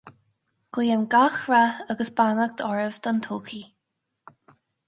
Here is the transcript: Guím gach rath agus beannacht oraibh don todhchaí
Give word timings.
Guím 0.77 1.03
gach 1.15 1.35
rath 1.51 1.85
agus 1.95 2.13
beannacht 2.21 2.65
oraibh 2.71 2.99
don 3.09 3.23
todhchaí 3.29 3.63